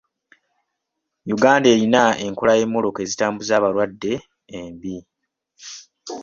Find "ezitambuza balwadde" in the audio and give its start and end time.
3.05-4.13